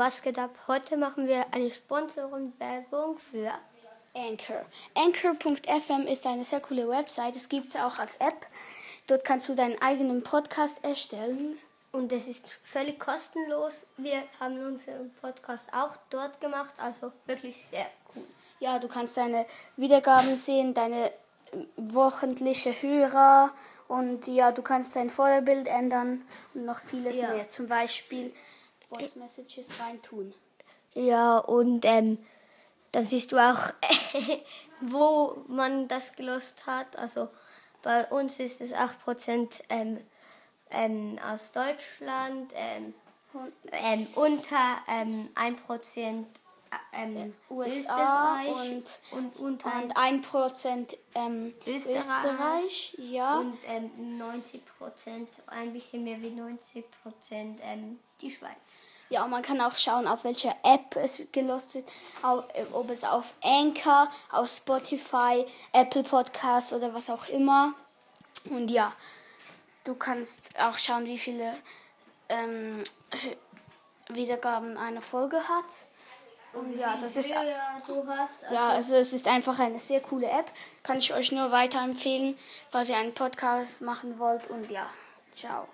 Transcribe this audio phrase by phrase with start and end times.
[0.00, 0.48] was geht ab?
[0.66, 3.52] Heute machen wir eine Sponsorenwerbung für
[4.14, 4.64] Anchor.
[4.94, 7.36] Anchor.fm ist eine sehr coole Website.
[7.36, 8.46] Es gibt es auch als App.
[9.08, 11.58] Dort kannst du deinen eigenen Podcast erstellen.
[11.92, 13.86] und es ist völlig kostenlos.
[13.98, 18.24] Wir haben unseren Podcast auch dort gemacht, also wirklich sehr cool.
[18.60, 19.44] Ja, du kannst deine
[19.76, 21.10] Wiedergaben sehen, deine
[21.76, 23.52] wochentliche Hörer
[23.88, 26.24] und ja, du kannst dein Vorderbild ändern
[26.54, 27.28] und noch vieles Ja.
[27.34, 27.48] mehr.
[27.50, 28.32] Zum Beispiel
[28.90, 30.34] Voice Messages reintun.
[30.94, 32.18] Ja, und ähm,
[32.92, 33.72] dann siehst du auch,
[34.80, 36.96] wo man das gelost hat.
[36.96, 37.28] Also
[37.82, 39.98] bei uns ist es 8% ähm,
[40.70, 42.94] ähm, aus Deutschland, ähm,
[43.72, 46.24] ähm, unter ähm, 1%
[46.92, 51.96] ähm, USA Österreich und, unter Und 1% ähm, Österreich.
[51.96, 52.96] Österreich.
[52.98, 53.38] Ja.
[53.38, 56.82] und ähm, 90% ein bisschen mehr wie 90%
[57.62, 58.80] ähm, die Schweiz.
[59.08, 61.90] Ja, man kann auch schauen, auf welcher App es gelost wird,
[62.22, 67.74] äh, ob es auf Anchor, auf Spotify, Apple Podcast oder was auch immer.
[68.44, 68.92] Und ja,
[69.82, 71.56] du kannst auch schauen, wie viele
[72.28, 72.80] ähm,
[74.08, 75.86] Wiedergaben eine Folge hat.
[76.52, 78.52] Und ja, das ist hast.
[78.52, 80.50] ja, also es ist einfach eine sehr coole App.
[80.82, 82.36] Kann ich euch nur weiterempfehlen,
[82.70, 84.48] falls ihr einen Podcast machen wollt.
[84.48, 84.86] Und ja,
[85.32, 85.68] ciao.